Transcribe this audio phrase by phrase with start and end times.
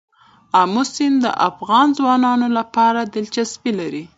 [0.61, 4.03] آمو سیند د افغان ځوانانو لپاره دلچسپي لري.